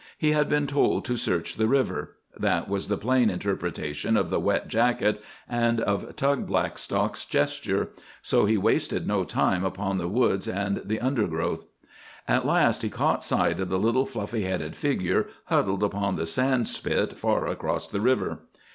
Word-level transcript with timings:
He 0.17 0.31
had 0.31 0.49
been 0.49 0.65
told 0.65 1.05
to 1.05 1.15
search 1.15 1.57
the 1.57 1.67
river—that 1.67 2.67
was 2.67 2.87
the 2.87 2.97
plain 2.97 3.29
interpretation 3.29 4.17
of 4.17 4.31
the 4.31 4.39
wet 4.39 4.67
jacket 4.67 5.21
and 5.47 5.79
of 5.79 6.15
Tug 6.15 6.47
Blackstock's 6.47 7.23
gesture—so 7.23 8.45
he 8.45 8.57
wasted 8.57 9.05
no 9.05 9.23
time 9.23 9.63
upon 9.63 9.99
the 9.99 10.07
woods 10.07 10.47
and 10.47 10.81
the 10.83 10.99
undergrowth. 10.99 11.67
At 12.27 12.47
last 12.47 12.81
he 12.81 12.89
caught 12.89 13.23
sight 13.23 13.59
of 13.59 13.69
the 13.69 13.77
little 13.77 14.07
fluffy 14.07 14.41
headed 14.41 14.75
figure 14.75 15.27
huddled 15.45 15.83
upon 15.83 16.15
the 16.15 16.25
sand 16.25 16.67
spit 16.67 17.13
far 17.15 17.45
across 17.45 17.85
the 17.85 18.01
river. 18.01 18.39